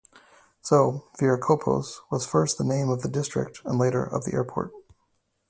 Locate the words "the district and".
3.03-3.77